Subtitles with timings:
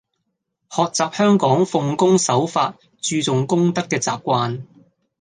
[0.71, 4.63] 學習香港奉公守法、注重公德嘅習慣